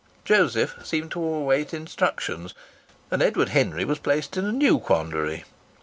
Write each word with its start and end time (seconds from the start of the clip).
Joseph 0.25 0.79
seemed 0.83 1.11
to 1.11 1.23
await 1.23 1.75
instructions. 1.75 2.55
And 3.11 3.21
Edward 3.21 3.49
Henry 3.49 3.85
was 3.85 3.99
placed 3.99 4.35
in 4.35 4.45
a 4.45 4.51
new 4.51 4.79
quandary. 4.79 5.43